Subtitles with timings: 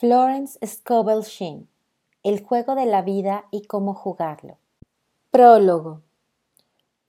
[0.00, 1.66] Florence Scovel Sheen
[2.22, 4.56] El juego de la vida y cómo jugarlo.
[5.32, 6.02] Prólogo.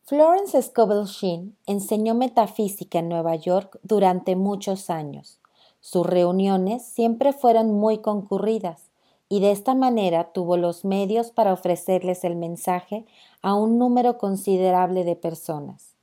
[0.05, 5.39] Florence Scovel Sheen enseñó metafísica en Nueva York durante muchos años.
[5.79, 8.89] Sus reuniones siempre fueron muy concurridas
[9.29, 13.05] y de esta manera tuvo los medios para ofrecerles el mensaje
[13.43, 15.93] a un número considerable de personas.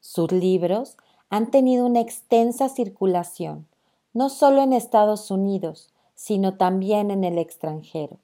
[0.00, 0.96] Sus libros
[1.30, 3.68] han tenido una extensa circulación,
[4.12, 5.91] no solo en Estados Unidos,
[6.22, 8.18] sino también en el extranjero.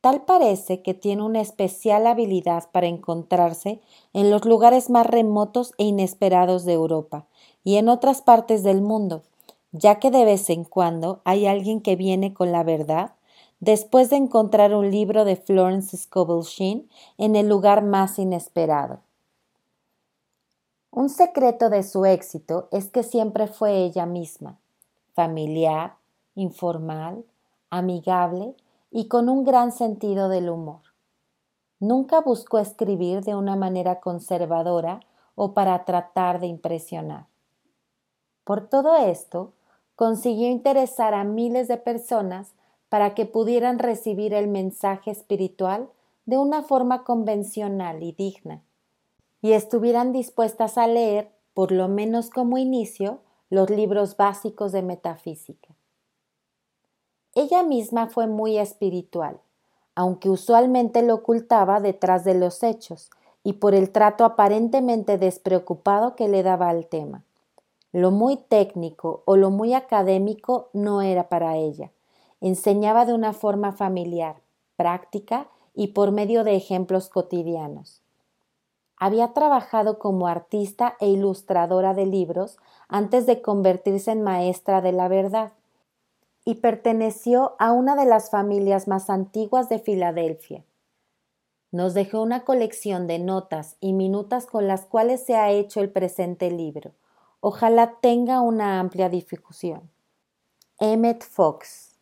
[0.00, 3.80] Tal parece que tiene una especial habilidad para encontrarse
[4.12, 7.26] en los lugares más remotos e inesperados de Europa
[7.64, 9.24] y en otras partes del mundo,
[9.72, 13.14] ya que de vez en cuando hay alguien que viene con la verdad
[13.58, 19.00] después de encontrar un libro de Florence Scovel Sheen en el lugar más inesperado.
[20.92, 24.60] Un secreto de su éxito es que siempre fue ella misma,
[25.14, 25.96] familiar,
[26.34, 27.24] informal,
[27.70, 28.54] amigable
[28.90, 30.80] y con un gran sentido del humor.
[31.80, 35.00] Nunca buscó escribir de una manera conservadora
[35.34, 37.26] o para tratar de impresionar.
[38.44, 39.52] Por todo esto,
[39.96, 42.54] consiguió interesar a miles de personas
[42.88, 45.88] para que pudieran recibir el mensaje espiritual
[46.26, 48.62] de una forma convencional y digna,
[49.40, 55.71] y estuvieran dispuestas a leer, por lo menos como inicio, los libros básicos de metafísica.
[57.34, 59.40] Ella misma fue muy espiritual,
[59.94, 63.10] aunque usualmente lo ocultaba detrás de los hechos
[63.42, 67.24] y por el trato aparentemente despreocupado que le daba al tema.
[67.90, 71.90] Lo muy técnico o lo muy académico no era para ella.
[72.42, 74.36] Enseñaba de una forma familiar,
[74.76, 78.02] práctica y por medio de ejemplos cotidianos.
[78.98, 82.58] Había trabajado como artista e ilustradora de libros
[82.88, 85.52] antes de convertirse en maestra de la verdad
[86.44, 90.64] y perteneció a una de las familias más antiguas de Filadelfia.
[91.70, 95.90] Nos dejó una colección de notas y minutas con las cuales se ha hecho el
[95.90, 96.92] presente libro.
[97.40, 99.90] Ojalá tenga una amplia difusión.
[100.78, 101.96] Emmett Fox.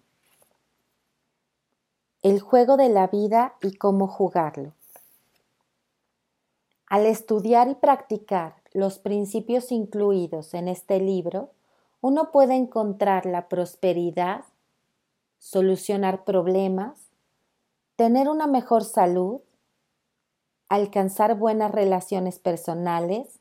[2.23, 4.73] El juego de la vida y cómo jugarlo.
[6.87, 11.51] Al estudiar y practicar los principios incluidos en este libro,
[12.01, 14.45] uno puede encontrar la prosperidad,
[15.39, 17.11] solucionar problemas,
[17.97, 19.41] tener una mejor salud,
[20.69, 23.41] alcanzar buenas relaciones personales,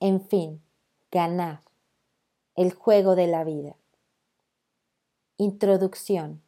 [0.00, 0.60] en fin,
[1.10, 1.60] ganar.
[2.56, 3.76] El juego de la vida.
[5.38, 6.42] Introducción.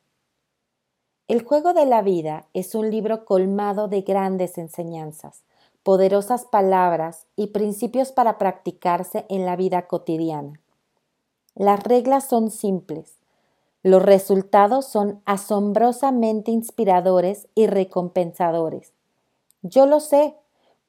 [1.27, 5.43] El juego de la vida es un libro colmado de grandes enseñanzas,
[5.83, 10.61] poderosas palabras y principios para practicarse en la vida cotidiana.
[11.57, 13.17] Las reglas son simples.
[13.83, 18.93] Los resultados son asombrosamente inspiradores y recompensadores.
[19.63, 20.35] Yo lo sé,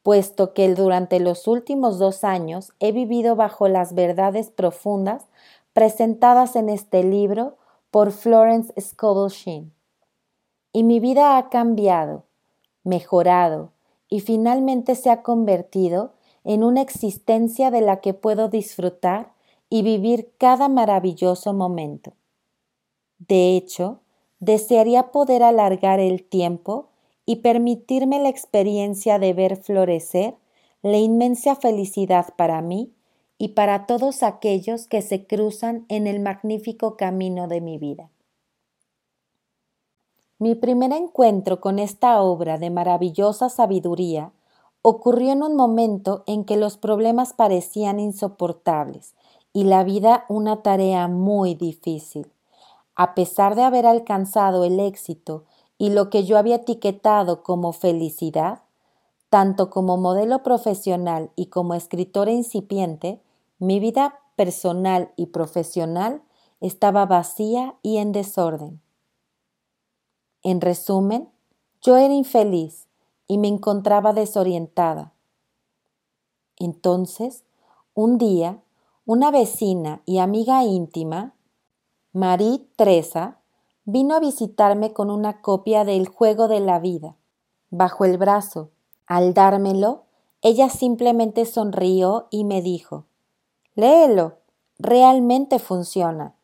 [0.04, 5.26] puesto que durante los últimos dos años he vivido bajo las verdades profundas
[5.72, 7.56] presentadas en este libro
[7.90, 9.72] por Florence Scovel.
[10.74, 12.24] Y mi vida ha cambiado,
[12.84, 13.72] mejorado
[14.10, 16.12] y finalmente se ha convertido
[16.44, 19.37] en una existencia de la que puedo disfrutar
[19.70, 22.14] y vivir cada maravilloso momento.
[23.20, 24.02] De hecho,
[24.40, 26.90] desearía poder alargar el tiempo
[27.26, 30.36] y permitirme la experiencia de ver florecer
[30.82, 32.94] la inmensa felicidad para mí
[33.38, 38.10] y para todos aquellos que se cruzan en el magnífico camino de mi vida.
[40.40, 44.32] Mi primer encuentro con esta obra de maravillosa sabiduría
[44.84, 49.16] ocurrió en un momento en que los problemas parecían insoportables
[49.57, 52.31] y la vida una tarea muy difícil.
[52.94, 55.45] A pesar de haber alcanzado el éxito
[55.79, 58.62] y lo que yo había etiquetado como felicidad,
[59.31, 63.19] tanto como modelo profesional y como escritora incipiente,
[63.57, 66.22] mi vida personal y profesional
[66.62, 68.79] estaba vacía y en desorden.
[70.44, 71.31] En resumen,
[71.81, 72.86] yo era infeliz
[73.27, 75.13] y me encontraba desorientada.
[76.57, 77.44] Entonces,
[77.95, 78.62] un día,
[79.07, 81.33] una vecina y amiga íntima,
[82.12, 83.39] Marie Teresa,
[83.86, 87.15] vino a visitarme con una copia del Juego de la Vida
[87.69, 88.69] bajo el brazo.
[89.06, 90.04] Al dármelo,
[90.42, 93.06] ella simplemente sonrió y me dijo,
[93.75, 94.39] Léelo,
[94.77, 96.36] realmente funciona.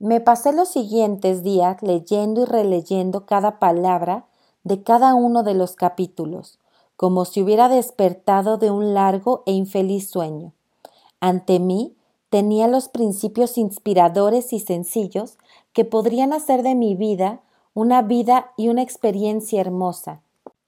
[0.00, 4.26] Me pasé los siguientes días leyendo y releyendo cada palabra
[4.64, 6.58] de cada uno de los capítulos,
[6.96, 10.52] como si hubiera despertado de un largo e infeliz sueño.
[11.20, 11.96] Ante mí
[12.30, 15.38] tenía los principios inspiradores y sencillos
[15.72, 17.40] que podrían hacer de mi vida
[17.74, 20.20] una vida y una experiencia hermosa.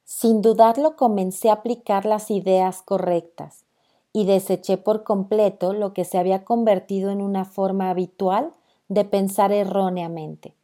[0.04, 3.64] Sin dudarlo comencé a aplicar las ideas correctas
[4.12, 8.52] y deseché por completo lo que se había convertido en una forma habitual
[8.88, 10.54] de pensar erróneamente.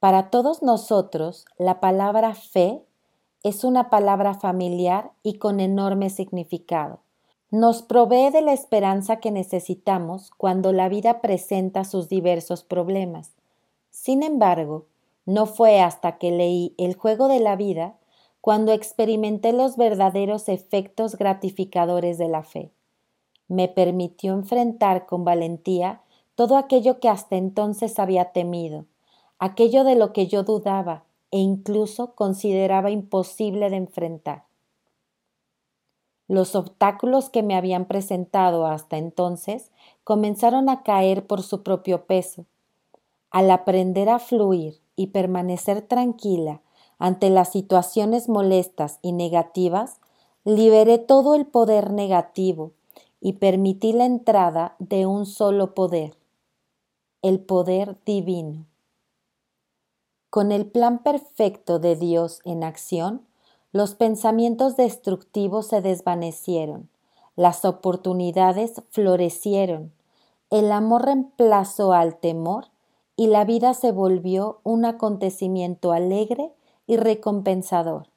[0.00, 2.82] Para todos nosotros, la palabra fe
[3.44, 7.01] es una palabra familiar y con enorme significado.
[7.52, 13.32] Nos provee de la esperanza que necesitamos cuando la vida presenta sus diversos problemas.
[13.90, 14.86] Sin embargo,
[15.26, 17.98] no fue hasta que leí El juego de la vida
[18.40, 22.70] cuando experimenté los verdaderos efectos gratificadores de la fe.
[23.48, 26.00] Me permitió enfrentar con valentía
[26.34, 28.86] todo aquello que hasta entonces había temido,
[29.38, 34.44] aquello de lo que yo dudaba e incluso consideraba imposible de enfrentar.
[36.32, 39.70] Los obstáculos que me habían presentado hasta entonces
[40.02, 42.46] comenzaron a caer por su propio peso.
[43.30, 46.62] Al aprender a fluir y permanecer tranquila
[46.98, 50.00] ante las situaciones molestas y negativas,
[50.42, 52.72] liberé todo el poder negativo
[53.20, 56.16] y permití la entrada de un solo poder,
[57.20, 58.64] el poder divino.
[60.30, 63.26] Con el plan perfecto de Dios en acción,
[63.72, 66.90] los pensamientos destructivos se desvanecieron,
[67.36, 69.92] las oportunidades florecieron,
[70.50, 72.66] el amor reemplazó al temor
[73.16, 76.52] y la vida se volvió un acontecimiento alegre
[76.86, 78.08] y recompensador.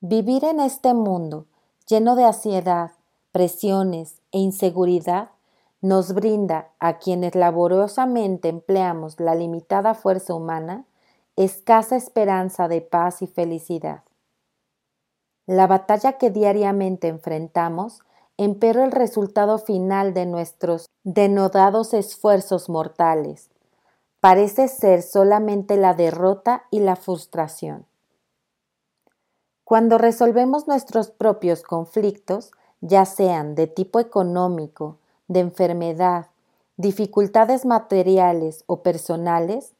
[0.00, 1.46] Vivir en este mundo
[1.86, 2.92] lleno de ansiedad,
[3.32, 5.30] presiones e inseguridad
[5.82, 10.86] nos brinda a quienes laboriosamente empleamos la limitada fuerza humana
[11.44, 14.02] escasa esperanza de paz y felicidad.
[15.46, 18.00] La batalla que diariamente enfrentamos
[18.36, 23.50] empero el resultado final de nuestros denodados esfuerzos mortales,
[24.20, 27.86] parece ser solamente la derrota y la frustración.
[29.64, 34.98] Cuando resolvemos nuestros propios conflictos, ya sean de tipo económico,
[35.28, 36.26] de enfermedad,
[36.76, 39.74] dificultades materiales o personales,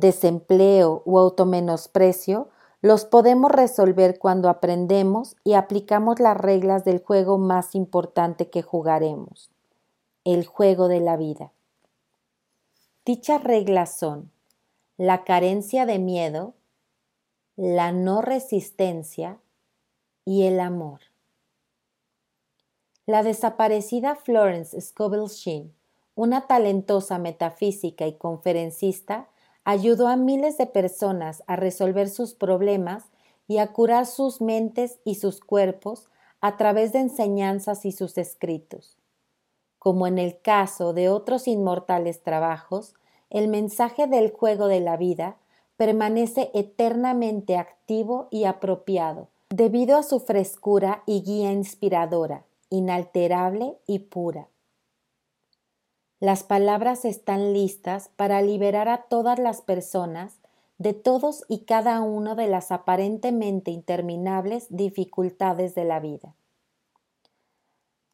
[0.00, 2.48] desempleo u automenosprecio,
[2.80, 9.50] los podemos resolver cuando aprendemos y aplicamos las reglas del juego más importante que jugaremos,
[10.24, 11.52] el juego de la vida.
[13.04, 14.30] Dichas reglas son
[14.96, 16.54] la carencia de miedo,
[17.56, 19.40] la no resistencia
[20.24, 21.00] y el amor.
[23.06, 25.72] La desaparecida Florence Scovel Sheen,
[26.14, 29.28] una talentosa metafísica y conferencista,
[29.68, 33.04] ayudó a miles de personas a resolver sus problemas
[33.46, 36.08] y a curar sus mentes y sus cuerpos
[36.40, 38.96] a través de enseñanzas y sus escritos.
[39.78, 42.94] Como en el caso de otros inmortales trabajos,
[43.28, 45.36] el mensaje del juego de la vida
[45.76, 54.48] permanece eternamente activo y apropiado, debido a su frescura y guía inspiradora, inalterable y pura.
[56.20, 60.40] Las palabras están listas para liberar a todas las personas
[60.78, 66.34] de todos y cada uno de las aparentemente interminables dificultades de la vida.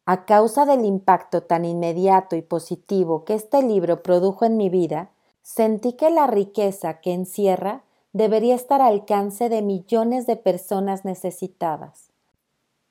[0.05, 5.09] A causa del impacto tan inmediato y positivo que este libro produjo en mi vida,
[5.41, 7.81] sentí que la riqueza que encierra
[8.13, 12.11] debería estar al alcance de millones de personas necesitadas.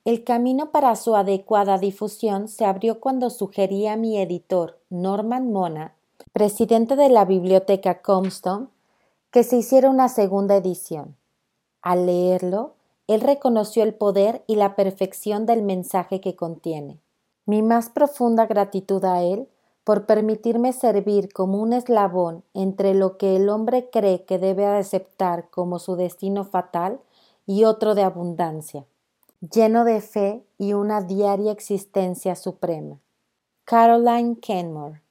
[0.05, 5.95] El camino para su adecuada difusión se abrió cuando sugerí a mi editor, Norman Mona,
[6.33, 8.67] presidente de la biblioteca Comstone,
[9.31, 11.17] que se hiciera una segunda edición.
[11.81, 12.75] Al leerlo,
[13.07, 17.01] él reconoció el poder y la perfección del mensaje que contiene.
[17.47, 19.49] Mi más profunda gratitud a Él
[19.85, 25.51] por permitirme servir como un eslabón entre lo que el hombre cree que debe aceptar
[25.51, 27.01] como su destino fatal
[27.47, 28.87] y otro de abundancia,
[29.53, 33.01] lleno de fe y una diaria existencia suprema.
[33.65, 35.04] Caroline Kenmore